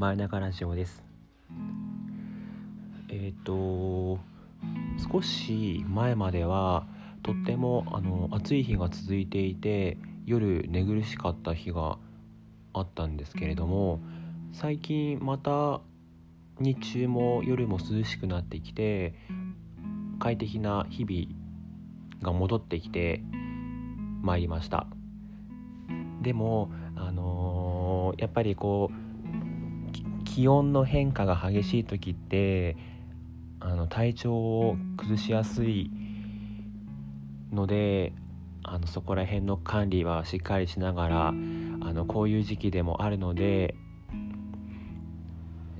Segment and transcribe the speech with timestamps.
[0.00, 1.04] 前中ラジオです。
[3.10, 4.18] えっ、と
[5.12, 6.86] 少し前までは
[7.22, 11.98] とってもあの暑い日が続いていて夜寝苦しかった日が
[12.72, 14.00] あったんですけれども
[14.54, 15.82] 最近また
[16.58, 19.12] 日中も夜も涼しくなってきて
[20.18, 23.20] 快適な日々が戻ってきて
[24.22, 24.86] まいりました。
[26.22, 28.99] でもあのー、やっぱりこう
[30.30, 32.76] 気温の変化が激しい時って
[33.58, 35.90] あの体調を崩しやすい
[37.52, 38.12] ので
[38.62, 43.74] あのそこら辺の管理はしっかりしながらあのこういう時期でもあるので、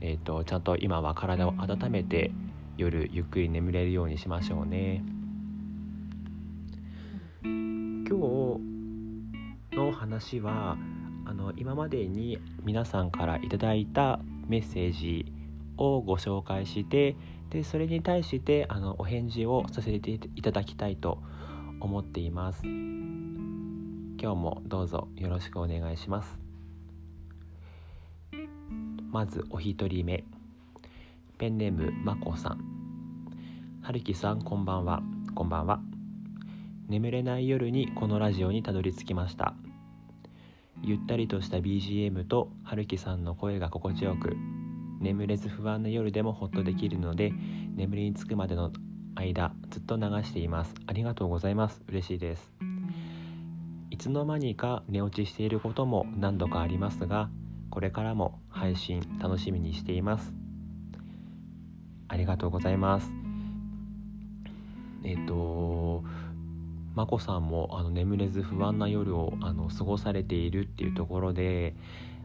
[0.00, 2.32] えーと、ちゃんと今は体を温めて
[2.76, 5.04] 夜ゆっくり眠れるようにしましょうね。
[7.42, 10.76] 今日の話は
[11.24, 14.18] あの今までに皆さんから頂いた
[14.50, 15.32] メッセージ
[15.76, 17.14] をご紹介して
[17.50, 21.22] でそれに対してあのお返事をさせていただきたいと
[21.80, 22.62] 思っています。
[22.64, 26.38] 今日もどうぞよろしくお願いします。
[29.10, 30.24] まずお一人目。
[31.38, 32.58] ペンネームまこさん。
[33.82, 35.00] はるきさんこんばんは。
[35.34, 35.80] こんばんは。
[36.88, 39.54] 眠れない夜にこのラジオにたどり着きました。
[40.82, 44.36] ゆったりとした BGM と春樹さんの声が心地よく
[45.00, 47.32] 眠れず不安な夜でもホッとできるので
[47.74, 48.72] 眠りにつくまでの
[49.14, 50.74] 間ずっと流しています。
[50.86, 51.82] ありがとうございます。
[51.88, 52.52] 嬉しいです。
[53.90, 57.28] いつの間にか寝落ちしていることも何度かありますが
[57.70, 60.32] これからも配信楽しみにしています。
[62.08, 63.10] ありがとうございます。
[65.04, 65.99] えっ、と
[67.00, 71.74] 眞子さんもあの眠れず不安な夜をあの過ごされているっていうところで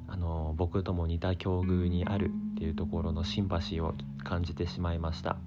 [0.08, 3.94] あの僕とも似た境遇にあるっていうところのシンパシーを
[4.24, 5.38] 感じてしまいました。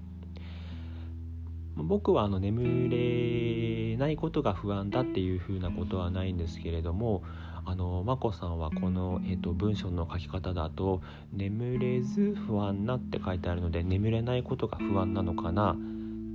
[1.75, 7.23] 僕はあの眠れないことが不安だっていうふうなことはないんですけれども
[7.65, 11.01] あの眞子さんはこの、えーと、文章の書き方だと
[11.31, 15.75] 「眠れず不安な」って書いてあるので眠れないことが不安なのかなっ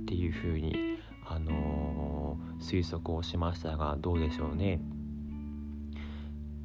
[0.07, 0.75] ていうふうに、
[1.27, 2.04] あのー、
[2.59, 4.79] 推測をしましたがどうでしょうね。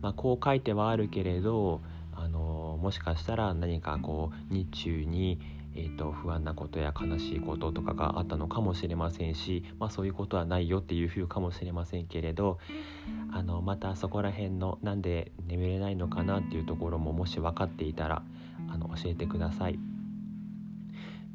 [0.03, 1.81] まあ、こう書いてはあるけれど、
[2.15, 5.39] あの、もしかしたら何かこう日中に
[5.75, 12.59] えーと、不安なことや悲しいこととかがあったのかもしれませんし、まあ、そういうことはないよっていうふうかもしれませんけれど
[13.33, 18.23] あのまたそこら辺のなんで眠れないのかなっていうところももし分かっていたら
[18.69, 19.90] あの教えてください。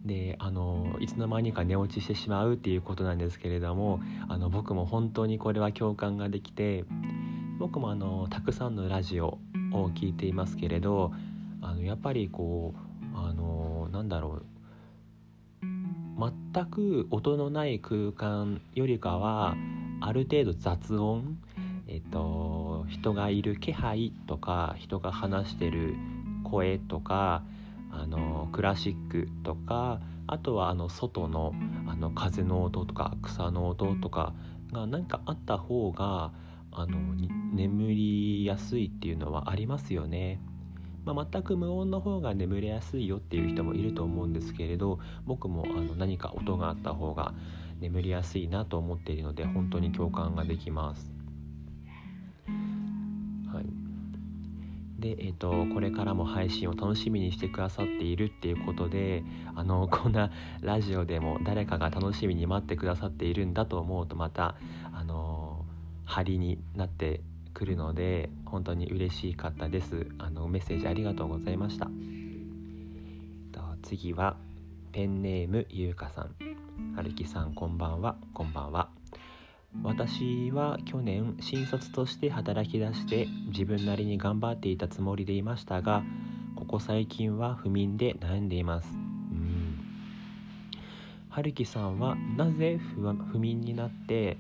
[0.06, 4.00] であのいつの間にか寝落ちしてしまうっていうことなんですけれども
[4.30, 6.86] あの僕も本当にこれは共感ができて
[7.60, 9.40] 僕もあのたくさんのラジオ
[9.74, 11.12] を聴いていますけれど
[11.62, 14.46] あのやっぱりこうあのなんだろう
[16.54, 19.56] 全く音のない空間よりかは
[20.02, 21.40] ある程度雑音
[21.88, 25.96] えっと人がいる気配とか人が話してる
[26.44, 27.44] 声とか
[28.02, 31.54] あのクラシックとかあとはあの外の
[31.88, 34.34] あの風の音とか草の音とか
[34.72, 36.32] が何かあった方が
[36.72, 36.98] あの
[37.54, 40.42] 眠りやすいっていうのはありますよね。
[41.06, 47.36] まあ、全く無音の方が眠れやすいよっていう人もいると思うんですけれど僕もあの何か音があった方が
[47.80, 51.15] 眠りやすいなと思っているので本当に共感ができます。
[55.06, 59.24] で、えーと、これからも配信を楽しみにしてくださっているっていうことで
[59.54, 64.56] あの こんなラジオでも誰かが楽しみに待ってくださっているんだと思うとまた
[64.92, 65.64] あの
[66.06, 67.22] 張りになって
[67.54, 70.08] くるので本当に嬉しかったです。
[70.18, 71.90] あのメッセージありがとうございました。
[73.84, 74.36] 次は
[74.92, 76.96] ペンネームゆうかさん。
[76.96, 78.18] はるきさんこんばんは。
[78.34, 78.90] こんばんは。
[79.84, 86.04] 私は去年新卒として働き出して自分なりに頑張っていたつもりでいましたが
[86.56, 88.90] ここ最近は不眠で悩んでいます。
[88.92, 88.98] う
[89.36, 89.78] ん。
[91.30, 94.38] 春樹さんはなぜ不眠になって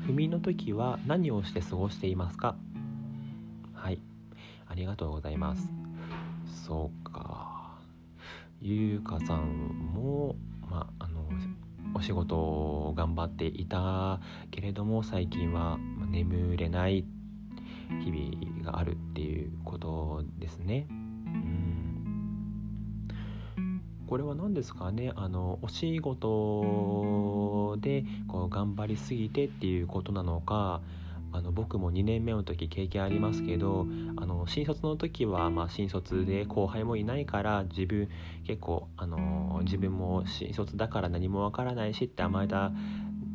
[0.00, 2.56] 不眠の時は何をして過ごしていますか？
[3.72, 4.00] はい。
[4.66, 5.72] ありがとうございます。
[6.66, 7.78] そうか。
[8.60, 10.36] ゆうかさんも
[10.68, 11.28] まああの
[12.02, 14.20] 仕事を頑張っていた
[14.50, 15.78] けれども最近は
[16.10, 17.04] 眠れない
[18.04, 20.86] 日々があるっていうことですね。
[24.06, 25.12] これは何ですかね？
[25.16, 30.82] あのお仕事でこう頑張りすぎてっていうことなのか
[31.32, 33.86] あの僕も2年目の時経験ありますけど
[34.16, 38.08] あの新卒の時はまあ新卒で後輩もいないから自分
[38.46, 42.72] 結構あの自分も新卒だから何もわからないしって甘えた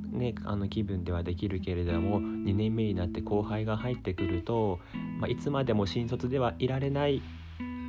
[0.07, 4.79] ね、あの気分ではできるけれども2年目になって後輩が入ってくると、
[5.19, 7.21] まあ、いつまでも新卒ではいられない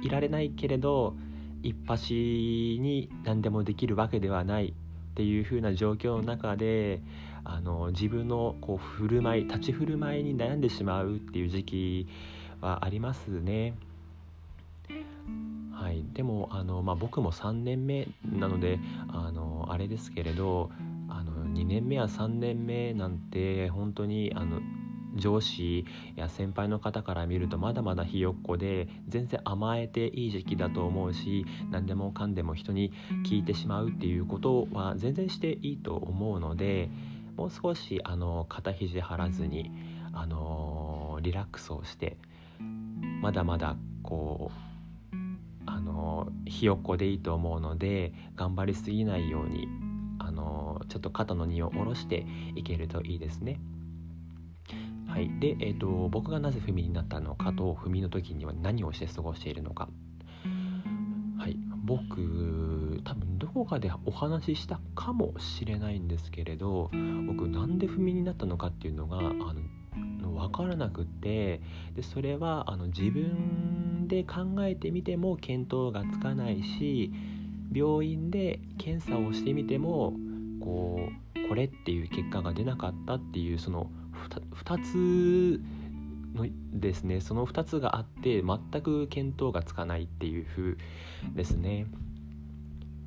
[0.02, 1.14] いられないけれど
[1.62, 7.00] 一発に何でもできるわけではないっていう風な状況の中で
[7.44, 12.08] あの自分のこう振る舞い立ち振る舞いに悩んでしまうっていう時期
[12.61, 13.75] はありますね。
[15.73, 20.70] はい、でもあの、まあ、僕も3年目なのであのあれですけれど
[21.08, 24.61] あの2年目や3年目なんて本当にあの
[25.14, 25.85] 上司
[26.17, 32.93] や先輩の方から見るとまだまだひよっこで全然甘えていい時期だと思うし何でもかんでも人に
[33.25, 36.90] 聞いてしまうっていうことは全然していいと思うので
[37.38, 39.70] もう少しあの肩肘張らずに
[40.12, 42.17] あのリラックスをして
[43.23, 45.17] まだまだこう
[45.64, 49.69] あのひよっこでいいと思うので頑張りすぎないように
[50.19, 52.26] あのちょっと肩の荷を下ろして
[52.56, 53.61] いけるといいですね。
[55.06, 59.88] はい、で、えーと、僕がなぜ不眠になったのかと不眠の時には何をして過ごしているのか。
[61.38, 66.91] はい、僕多分こかでお話ししたかもしれないんですけれど
[67.27, 69.62] 僕なんで不眠になったのかっていうのがあの
[70.39, 71.61] 分からなくって
[71.95, 77.12] でそれはあの自分で考えてみても見当がつかないし
[77.73, 80.15] 病院で検査をしてみても
[80.61, 83.91] こうこれっていう結果が出なかったっていうその
[84.65, 85.62] 2, つ
[86.35, 90.77] のですねその2つがあって全く見当がつかないっていう風
[91.35, 91.87] ですね。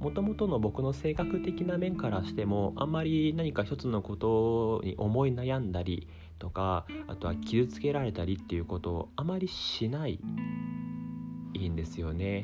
[0.01, 6.07] もともとの僕の性格的な面からしてもあんまり何か一つのことに思い悩んだり
[6.39, 10.19] とかあとは傷つけられたりっていうことをあまりしない
[11.53, 12.43] いいんですよね。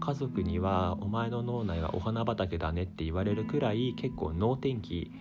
[0.00, 5.12] 家族には「お前の脳内はお花畑だね」って言われるくらい結構能天気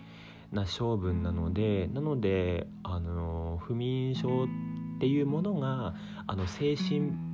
[0.51, 4.47] な性分なのでなのであの不眠症っ
[4.99, 5.95] ていうものが
[6.27, 7.30] あの精神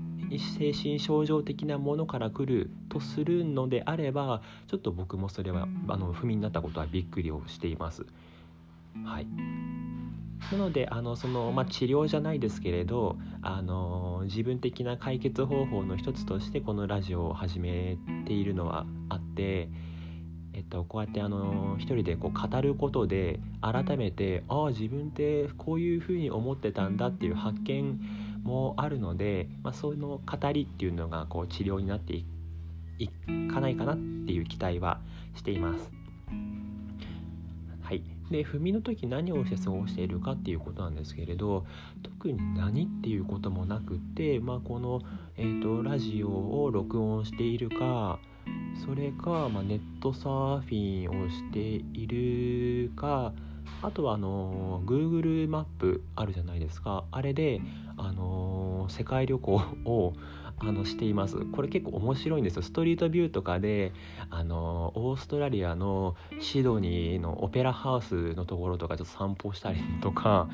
[0.60, 8.06] 精神症状的なものから来るとするのであればちょっと僕もそれはあの不眠になったことはびっくりをしています。
[9.04, 9.28] はい
[10.52, 19.70] なのであのその、まあ、治療じゃないですけれどあの自分的な解決方法の一つとしてこのラジオを始めているのはあって、
[20.54, 28.00] えっと、こうやってあの一人でこう語ることで改めてああ自分ってこういうふうに思ってたんだっていう発見
[28.44, 32.24] もあるので、まあ、その語りっていうのがこう治療になって
[33.00, 33.10] い
[33.52, 35.02] かないかなっていう期待は
[35.36, 35.92] しています。
[37.82, 41.66] はいで踏みの時何をして過ごしているかっていうことなんですけれど
[42.04, 45.02] 特に何っていうこともなくって、まあ、この、
[45.38, 48.20] えーと、ラジオを録音しているか
[48.86, 53.34] それか、まあ、ネットサーフィンをしているか
[53.82, 57.06] あとはあの Google マップあるじゃないですか。
[57.12, 57.62] あれで、
[57.98, 60.14] あの世界旅行を
[60.60, 61.38] あのしています。
[61.46, 62.62] これ結構面白いんですよ。
[62.64, 63.94] ストリートビューとかで
[64.30, 70.50] あのオーストラリアのシドニーのオペラハウスのところとかちょっと散歩したりとか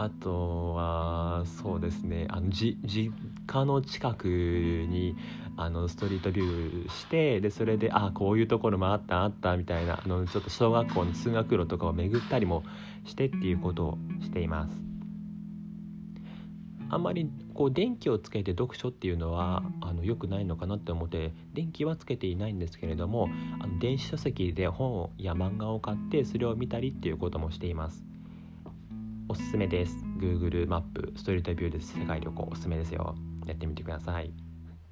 [0.00, 3.12] あとはそうですねあのじ実
[3.48, 5.16] 家の近くに
[5.56, 12.62] あのストリートビューしてでそれであこういうところもあったあったみたいなあのちょっと小学校の通学路とかを巡ったりも
[13.06, 14.88] してっていうことをしています。
[16.90, 23.28] あんまりこう電気をつけて読書っていうのはあの良くないのかなって思って電気はつけていないんですけれども
[23.60, 28.07] あの電子書籍で本や漫画を買ってそれを見たりっていうこともしています
[29.30, 29.94] おすすめです。
[30.18, 31.92] Google マップストリートビューです。
[31.98, 33.14] 世界旅行おすすめですよ。
[33.44, 34.32] やってみてください。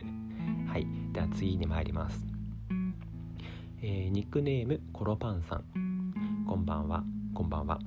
[0.68, 0.86] はい。
[1.14, 2.26] では次に参ります、
[3.80, 5.64] えー、ニックネームコロパンさん。
[6.46, 7.02] こんばんは。
[7.32, 7.80] こんばんは。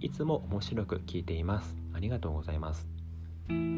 [0.00, 1.76] いつも面白く聞いています。
[1.94, 2.88] ありがとうございます。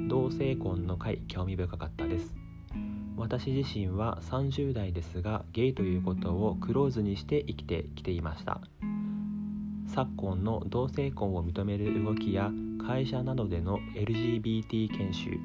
[0.08, 2.34] 同性婚の回興味深かったです。
[3.18, 8.62] 私自身は30代ですがゲイということをクローズにして生きてきていました。
[9.86, 12.50] 昨今の同性婚を認める動きや
[12.86, 15.38] 会社などでの LGBT 研修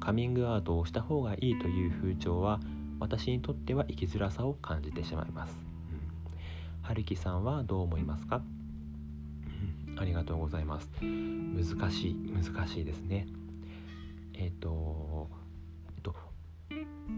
[0.00, 2.60] カミングアウトをした方がいいという風潮は
[2.98, 5.54] 私にとっては生きづらさを感じてしまいます、
[5.92, 6.00] うん、
[6.82, 8.42] 春樹さんはどう思いますか、
[9.88, 10.88] うん、ありがとうございます。
[11.02, 13.26] 難しい難しいですね。
[14.34, 15.39] えっ、ー、と、えっと、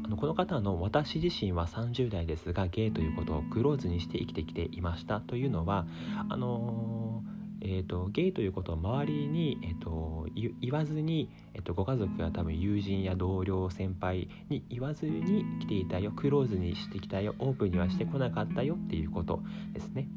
[0.08, 5.86] のこの方の私自身は30代ですがゲイということをクローズにして生きてきていましたというのは
[6.28, 7.22] あの
[7.64, 19.40] えーと、ゲイということを周りに、えーと、言わずに、えーと、ご家族や多分友人や同僚先輩に言わずに来ていたよクローズにしてきたよオープンにはしてこなかったよっていうこと
[19.72, 20.08] ですね。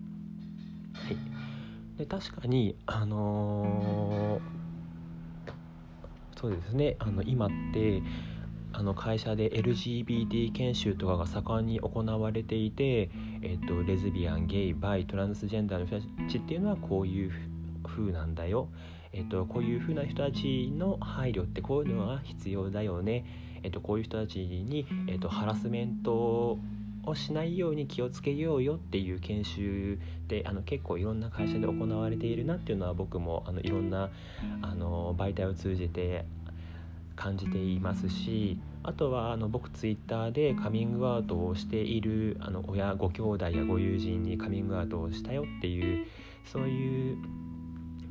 [0.94, 1.18] はい、
[2.00, 8.02] で確かにあのー、そうですねあの今って
[8.78, 13.10] あの会社で LGBT 研修とかが盛んに行われていて、
[13.42, 17.32] えっと、レズビアンゲイバイトランスジェンダーの人たちっていうのはこういう
[17.86, 18.68] 風なんだよ、
[19.14, 23.26] えっと、こういう風な人たちの配慮ってこういうのが必要だよね、
[23.64, 26.60] えっと、こういう人たちに、えっと、ハラスメント
[27.06, 34.10] をしないように気をつけようよっていう研修であの結構いろんな会社で行われているなっていうのは僕もあのいろんな
[34.62, 36.26] あの媒体を通じて
[37.16, 46.06] 感じていますしあとはあの僕ツイッターでカミングアウトをしているあの親ご兄弟やご友人にカミングアウトをしたよっていう
[46.52, 47.18] そういう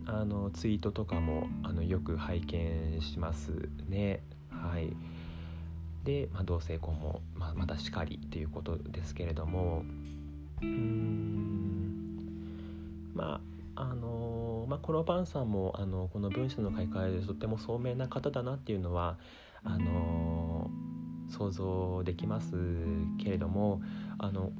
[0.07, 4.23] あのツイートとかもあのよく拝見しますね。
[4.51, 4.95] はい、
[6.05, 9.85] で、まあ、同性婚も、まあ、またしかりということですけれども
[10.63, 11.95] うん
[13.15, 13.41] まあ
[13.77, 19.19] あのまあ、コロバンさんもあのこの文章の書き換えでとても聡明な方だなっていうのは
[19.65, 20.71] あの
[21.29, 22.53] 想像できます
[23.23, 23.83] けれども
[24.19, 24.53] あの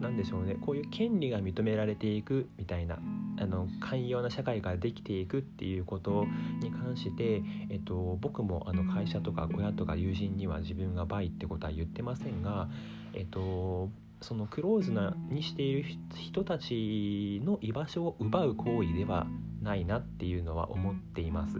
[0.00, 2.98] 何でしょうねこういう権利が認められていくみたいな
[3.38, 6.26] あの寛容な社会ができていくっていうこと
[6.60, 12.68] に関して、えっと、僕もあの会社とか親とか友人には自分がバイってことは言ってませんが、
[13.14, 19.26] えっと、そのクローズなにしている人たちの居場所を奪う行為では
[19.62, 21.58] ないなっていうのは思っています。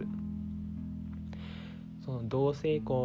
[2.07, 2.95] その同性婚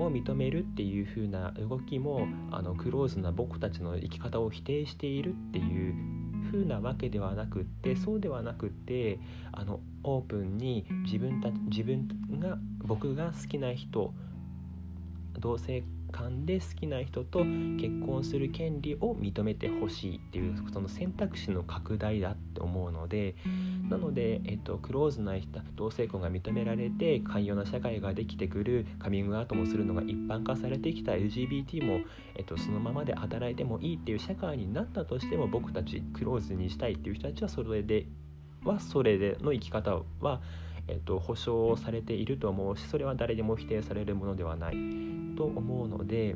[0.00, 5.94] を認めるっていう風な動きもあのクローズな僕たちの生き方を否定しているっていう
[6.50, 9.20] 風なわけではなくってそうではなくって
[9.52, 14.14] あのオープンに自分た自分が僕が好きな人
[15.38, 23.36] 同性間で好きな人と結婚する権利を認めてほしいっていうその選択肢の拡大だって思うので
[23.88, 32.00] なので、えっと、クローズな人同性婚が認められて寛容な社会ができてくるカミングアウトもするのが一般化されてきた LGBT も、
[32.36, 38.06] えっと、そのままで働いてもいいっていう社会になったとしても僕たちクローズにしたいっていう人たちはそれで
[38.64, 40.40] はそれでの生き方は
[40.88, 44.74] えっと、保証されていると思うしそれは誰でも否定されるものではない
[45.36, 46.34] と思うので、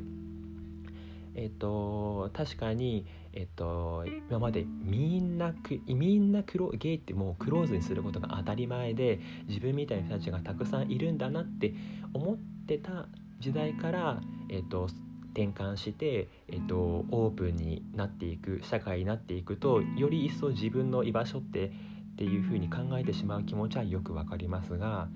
[1.35, 5.53] えっと、確かに、えっと、今までみんな
[5.87, 11.73] みんなクロゲイってもうクローズにすることが当たり前で自分みたいな人たちがたくさんいるんだなって
[12.13, 13.07] 思ってた
[13.39, 14.87] 時代から、えっと、
[15.33, 16.77] 転換して、えっと、
[17.09, 21.71] オープンになっていく社会になっていくとより一層自分の居場所って
[22.13, 25.07] っていうふうに考えてしまう気持ちはよくわかりますが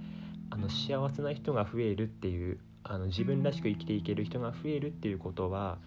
[0.49, 5.77] あの幸せな人が増えるっていうあの自分らしく生きていける人が増えるっていうことは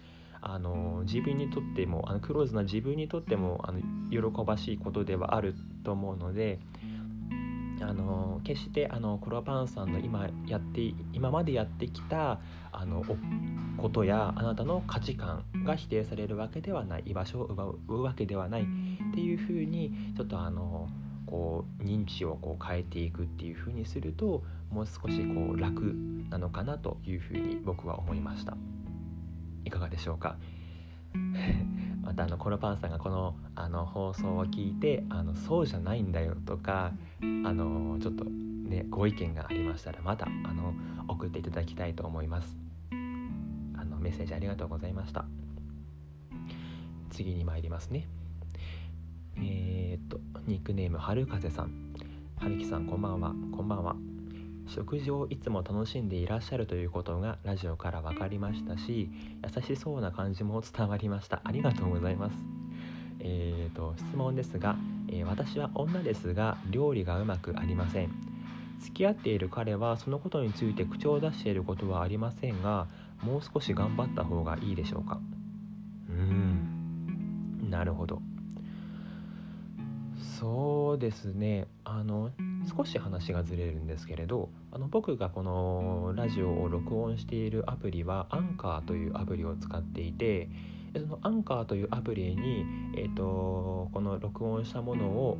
[0.41, 6.59] あの自分にとってもあのクローズな自分にとってもあの喜ばしいことではあると思うので
[7.81, 12.39] あの決してあのコロパンさんの今やって今までやってきた
[12.71, 13.03] あの
[13.77, 18.65] ことやあなたの価値観が否定されるわけではない居場所を奪うわけではない
[19.11, 20.87] っていうふうにちょっとあの
[21.25, 25.93] こう認知をこう変えていくっていうふうにするともう少しこう楽
[26.29, 28.55] なのかなというふうに僕は思いました。
[29.65, 30.37] いかがでしょうか？
[32.01, 40.73] またあのコロパンさんがこのあの放送を聞いてあのそうじゃないんだよとかあのちょっとねご意見がありましたらまたあの
[41.07, 42.57] 送っていただきたいと思います。
[43.75, 45.25] あのメッセージありがとうございました。
[47.09, 48.07] 次に参りますね。
[49.37, 51.71] えー、っとニックネームはるかぜさん。
[52.37, 53.33] はるきさんこんばんは。
[53.55, 53.95] こんばんは。
[54.67, 59.09] 食事をいつも楽しんでいらっしゃるということがラジオから分かりましたし
[59.43, 61.41] 優しそうな感じも伝わりました。
[61.43, 62.35] ありがとうございます。
[63.19, 64.75] えーと、質問ですが、
[65.07, 68.09] えー、私は女ですが料理がうまくありません。
[68.79, 72.87] 付き合っている彼はそのことについて口を出していることはありませんが
[73.21, 75.19] もう少し頑張った方がいいでしょうか。
[76.09, 77.69] うーん。
[77.69, 78.21] なるほど。
[80.41, 81.67] そうですね。
[81.83, 82.31] あの
[82.75, 90.49] 少し話がずれるんですけれどあの僕がこのラジオを録音しているアプリはアンカーというアプリを使っていて
[90.95, 92.65] そのアンカーというアプリに、
[92.97, 95.37] えーと、この録音したものを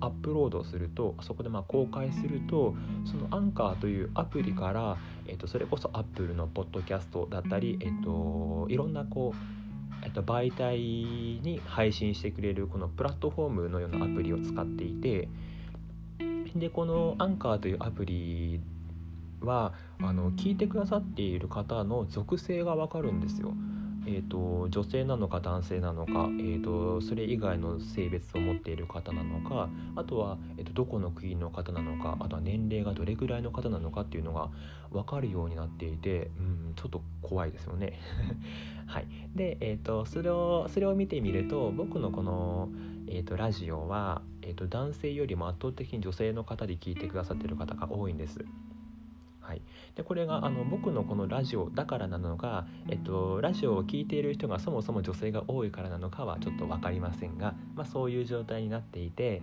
[0.00, 2.74] アップロードするとそこでま公開すると
[3.06, 4.98] そのアンカーというアプリから、
[5.28, 9.59] えーと、それこそアップルのポッドキャストだったり、えーと、いろんなこう
[10.02, 15.28] えっと、媒体に配信してくれるこのプラットフォームのようなアプリを使っていて
[16.54, 18.60] でこのアンカーというアプリ
[19.40, 23.54] はあの聞いてくださっている方の属性が分かるんですよ。
[24.06, 34.50] えーと、女性なのか男性なのか、えーと、それ以外の性別を持っている方なのかあとは、えーと、どこの国の方なのかあとは年齢がどれぐらいの方なのかっていうのが
[34.90, 37.98] 分かるようになっていて、うん、ちょっと怖いですよね。
[38.86, 42.70] はい、で、えー、とそれをそれを見てみると僕のこの、
[43.06, 48.44] えー、とラジオは、えー、と男性よりも圧倒的に女性の方で聞いてくださってる方が多いんです。
[49.40, 49.62] はい、
[49.96, 59.42] でこれがあの僕のこのラジオだからなのか、えっと、ラジオを聴いている人がそもそも女性が多いからなのかはちょっと分かりませんが、まあ、そういう状態になっていて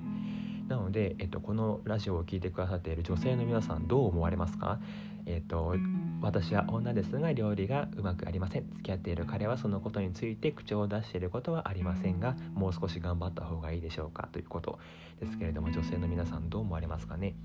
[0.68, 4.80] なので、えっと、このラジオを聴いてくださっている女性の皆さんどう思われますか？
[5.26, 5.76] えっと、
[6.22, 8.70] 私は女ですが料理がうまくありません。
[8.70, 14.30] 付き合っている彼はそのことについて口調を出していることはありませんがもう少し頑張った方がいいでしょうか？
[14.32, 14.80] ということ
[15.20, 17.36] ですけれども女性の皆さんどう思われますかね？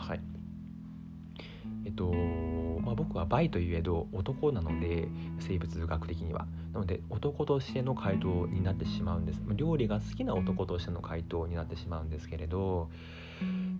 [0.00, 0.20] はい。
[1.84, 2.12] えっと
[2.82, 6.46] まあ、僕はバイといえど男なので生物学的には。
[6.72, 9.42] なので男としての回答になってしまうんです。
[9.54, 12.88] 料理が好きな男としての回答になってしまうんですけれど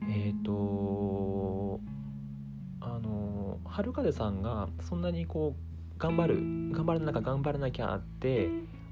[0.08, 1.80] えっ、と
[2.80, 6.36] あの春風さんがそんなにこう頑張る
[6.72, 8.48] 頑張らなきゃ頑張らなきゃって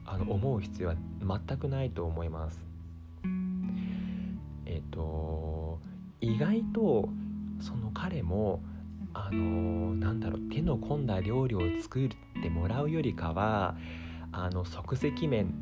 [0.06, 2.60] あの思う必要は全くないと思います。
[4.64, 5.47] えっ、と
[6.20, 7.08] 意外と
[7.60, 8.60] その彼も
[9.14, 12.08] あのなんだろう手の込んだ料理を作っ
[12.42, 13.76] てもらうよりかは
[14.32, 15.54] あの即席麺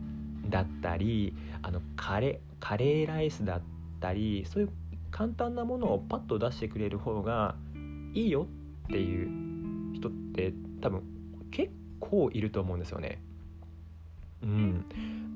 [0.50, 3.62] だったりあのカレカレーライスだっ
[4.00, 4.70] たりそういう
[5.10, 7.54] 簡単なものをパッと出してくれる方が
[8.14, 8.46] いいよ
[8.88, 11.02] っていう人って多分
[11.50, 13.22] 結構いると思うんですよね。
[14.42, 14.84] うん、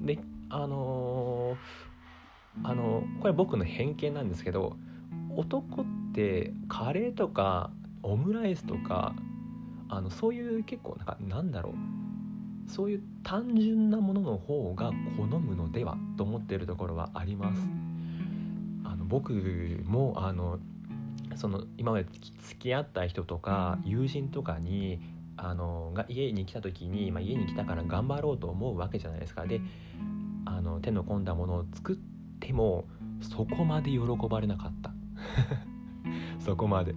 [0.04, 0.18] で
[0.50, 4.76] あのー、あのこれ僕の偏見なんですけど
[5.36, 7.70] 男ってカレーとか
[8.02, 9.14] オムライスとか
[9.88, 17.60] あのそういう結構なんかなんだろうそういう単純なものの方が好むのではと思っているところはあります。
[18.84, 19.32] あの僕
[19.84, 20.60] もあの
[21.34, 22.06] その今まで
[22.42, 25.00] 付き合った人とか友人とかに
[25.36, 29.46] あのが家に来た時に、まあ、家に来たから頑張ろうと思うわけじゃないですか。
[29.46, 29.60] で
[30.44, 31.96] あの手の込んだものを作っ
[32.40, 32.84] ても
[33.20, 34.89] そこまで喜ばれなかった
[36.40, 36.94] そこまで。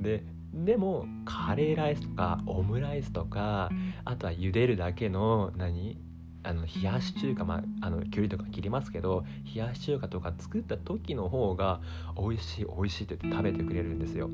[0.00, 3.70] ででもカレーライスとかオムライスとか
[4.04, 5.98] あとは茹でるだけの何？
[6.44, 11.80] あの冷やし中華、まあ、あのきゅうりとか切りますけど冷やし中華とか作った時の方が
[12.16, 14.30] 美味しい美味しいって言って食べてくれるんですよ。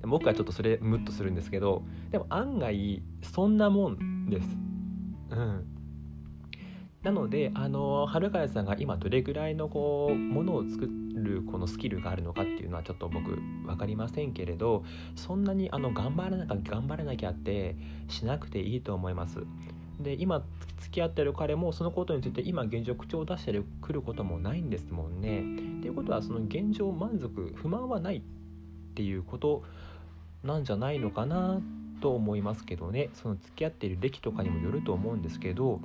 [0.00, 4.48] で僕はちょっとそれムッとするんですけどでも案外そんなもんです。
[5.30, 5.64] うん。
[7.02, 14.84] なのであの春風さんが今どれぐらいのこうものを作ってるこのスキルがあるのかっていうのはちょっと僕分かりませんけれど
[15.16, 17.76] そんなにあの頑張らなきゃ頑張らなきゃって
[18.08, 19.44] しなくていいと思います。
[20.00, 20.44] で今
[20.78, 25.40] 付き合ってる彼もそのことについて今現状口を出してくることもないんですもんね。
[25.40, 28.22] っていうことはその現状満足不満はないっ
[28.94, 29.64] ていうこと
[30.44, 31.60] なんじゃないのかな
[32.00, 35.80] と思いますけどねその付き合っている歴とかにもよると思うんですけど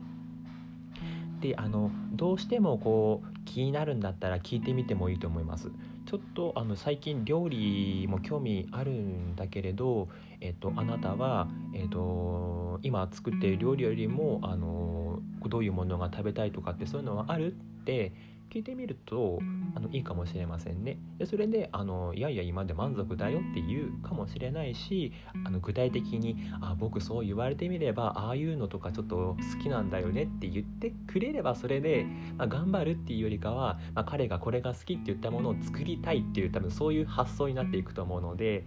[1.41, 5.71] であのどうしてもこう気になるんだったら聞いてみてもいいと思います。
[6.05, 10.09] ちょっとあの最近料理も興味あるんだけれど、
[10.41, 18.13] えっと、あなたは、えっと、今作っている料理よりもあのどういうものが食べたいとかってそういうのはあるって
[18.53, 19.39] 聞いてみると
[19.73, 20.99] あのいいかもしれませんね。
[21.17, 25.11] でそれであのいやいや今で満足だよって言うかもしれないし
[25.43, 32.05] あの具体的にあ僕そう言われてみればああいうのとかちょっと好きなんだよねって言ってくれればそれで、
[32.37, 38.65] まあ、頑張るっていうよりかは、まあ、彼がこれが好きって言ったものを作りたいっていう多分そういう発想になっていくと思うので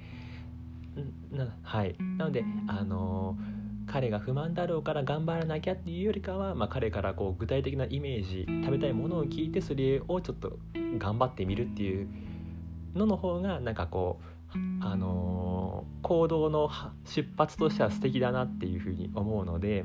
[1.30, 10.58] なはいなのであのー彼が不満だろうから頑張らなきゃっていうよりかは、まあ、彼からこう具体的なイメージ食べたいものを聞いてそれをちょっと
[10.98, 12.08] 頑張ってみるっていう
[12.94, 14.26] のの方がなんかこう
[14.80, 16.70] あのー、行動の
[17.04, 19.84] 出発としては素敵だなっていうふうに思うので。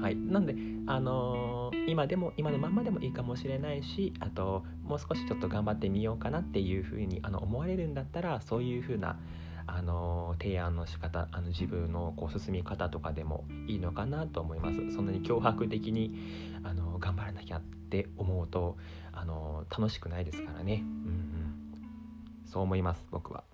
[0.00, 0.54] はい、なんで、
[0.86, 9.18] あのー、今でも今のまんまでもいいかもしれないしあともう少しちょっと頑張ってみようかなっていうふうにあの思われるんだったらそういうふうな
[9.70, 14.92] あの提案の仕方あの自分のこう進み方とかでもいいのかなと思います。
[14.92, 16.14] そんなに脅迫的に
[16.64, 18.78] あの頑張らなきゃって思うと
[19.12, 23.44] あの楽しくないですからね、うんうん、そう思います僕は。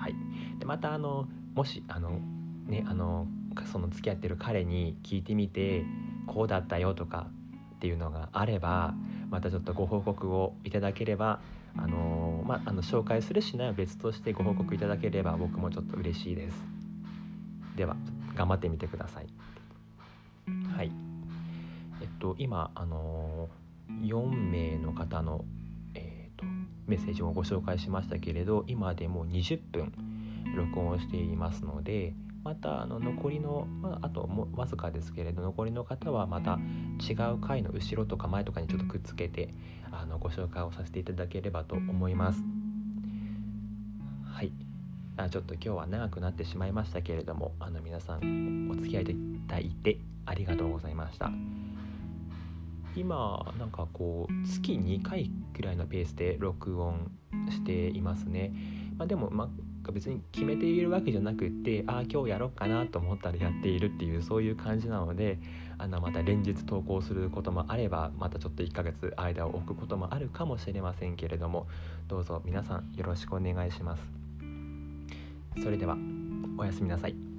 [0.00, 0.14] はい、
[0.58, 2.18] でまたあのもしあの
[2.66, 3.28] ねあの
[3.70, 5.84] その付き合ってる彼に聞いてみて
[6.26, 7.28] こうだったよとか
[7.76, 8.94] っていうのがあれば
[9.30, 11.40] またちょっとご報告をいただければ
[11.76, 16.56] あのー、まあ、あの紹介するしないは別としてご報告いただければ僕もちょっと嬉しいです。
[17.76, 17.96] では
[18.34, 19.26] 頑張ってみてください。
[20.76, 20.92] はい。
[22.00, 25.44] えっと今あのー、4名の方の、
[25.94, 26.44] えーと、
[26.86, 29.92] メッセージをご紹介しましたけれど今でも20分
[30.56, 36.58] 録音していますのでまたあの残りの、まあ、あともわずかですけれど残りの方はまた
[37.00, 39.48] 違う回の後ろとか前とかにちょっとくっつけて
[39.90, 42.42] あのご紹介をさせていただければと思います。
[44.24, 44.52] はい。
[45.16, 49.06] あちょっと今日は長くなってしまいましたけれどもあの皆さんお付き合いい
[49.46, 51.30] ただいてありがとうございました。
[52.96, 57.10] 今なんかこう月2回くらいのペースで録音
[57.50, 58.52] していますね、
[58.96, 59.50] まあ、でも、ま
[59.84, 65.38] か別に決めているわけじゃなくってああ今日やろうかなと思ったらやっているっていうそういう感じなので
[65.78, 71.68] あのまた連日投稿することもあればまたちょっと1ヶ月間を置くこともあるかもしれませんけれども
[72.08, 74.02] どうぞ皆さんよろしくお願いします。
[75.62, 75.96] それでは
[76.58, 77.33] おやすみなさい。